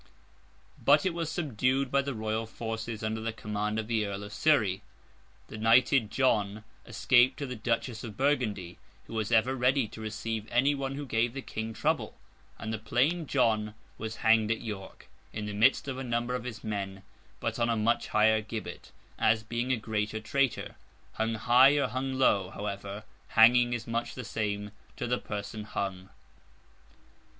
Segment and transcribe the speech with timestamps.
[0.83, 4.33] But it was subdued by the royal forces, under the command of the Earl of
[4.33, 4.81] Surrey.
[5.47, 10.47] The knighted John escaped to the Duchess of Burgundy, who was ever ready to receive
[10.49, 12.17] any one who gave the King trouble;
[12.57, 16.45] and the plain John was hanged at York, in the midst of a number of
[16.45, 17.03] his men,
[17.39, 20.77] but on a much higher gibbet, as being a greater traitor.
[21.13, 26.09] Hung high or hung low, however, hanging is much the same to the person hung.